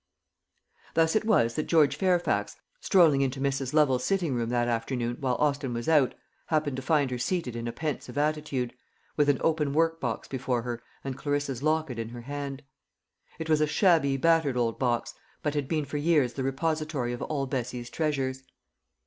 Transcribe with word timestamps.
Thus 0.95 1.15
it 1.15 1.25
was 1.25 1.53
that 1.53 1.67
George 1.67 1.95
Fairfax, 1.95 2.55
strolling 2.79 3.21
into 3.21 3.39
Mrs. 3.39 3.71
Lovel's 3.71 4.03
sitting 4.03 4.33
room 4.33 4.49
that 4.49 4.67
afternoon 4.67 5.17
while 5.19 5.35
Austin 5.35 5.75
was 5.75 5.87
out, 5.87 6.15
happened 6.47 6.75
to 6.77 6.81
find 6.81 7.11
her 7.11 7.19
seated 7.19 7.55
in 7.55 7.67
a 7.67 7.71
pensive 7.71 8.17
attitude, 8.17 8.73
with 9.15 9.29
an 9.29 9.37
open 9.41 9.73
work 9.73 9.99
box 9.99 10.27
before 10.27 10.63
her 10.63 10.81
and 11.03 11.19
Clarissa's 11.19 11.61
locket 11.61 11.99
in 11.99 12.09
her 12.09 12.21
hand. 12.21 12.63
It 13.37 13.47
was 13.47 13.61
a 13.61 13.67
shabby 13.67 14.17
battered 14.17 14.57
old 14.57 14.79
box, 14.79 15.13
but 15.43 15.53
had 15.53 15.67
been 15.67 15.85
for 15.85 15.97
years 15.97 16.33
the 16.33 16.41
repository 16.41 17.13
of 17.13 17.21
all 17.21 17.45
Bessie's 17.45 17.91
treasures. 17.91 18.41